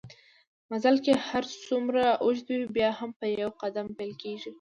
مزل 0.69 0.95
که 1.05 1.13
هرڅومره 1.29 2.05
اوږده 2.23 2.53
وي 2.59 2.67
بیا 2.75 2.89
هم 2.99 3.09
په 3.19 3.25
يو 3.41 3.49
قدم 3.61 3.87
پېل 3.97 4.11
کېږي 4.21 4.49